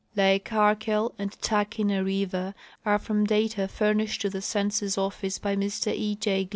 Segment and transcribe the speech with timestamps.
[0.13, 2.55] f Lake Arkell and Tahkeena river
[2.87, 6.15] are from data furnished to the Census office by Mr E.
[6.15, 6.49] J.